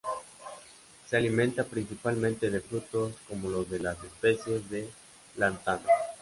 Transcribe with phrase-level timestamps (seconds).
[1.07, 4.89] Se alimenta principalmente de frutos, como los de las especies de
[5.37, 5.85] "Lantana".